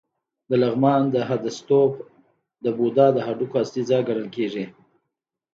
[0.49, 1.93] د لغمان د هده ستوپ
[2.63, 4.65] د بودا د هډوکو اصلي ځای ګڼل کېږي